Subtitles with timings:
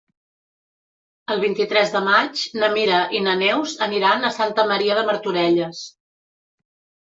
[1.33, 5.85] El vint-i-tres de maig na Mira i na Neus aniran a Santa Maria de Martorelles.